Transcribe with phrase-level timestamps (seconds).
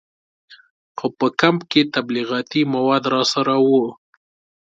[0.97, 3.85] خو په کمپ کې تبلیغاتي مواد راسره وو.